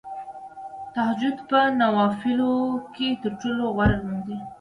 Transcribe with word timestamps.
تهجد 0.93 1.37
په 1.49 1.59
نوافلو 1.81 2.53
کې 2.93 3.07
تر 3.21 3.31
ټولو 3.41 3.63
غوره 3.75 3.95
لمونځ 4.01 4.21
دی. 4.27 4.37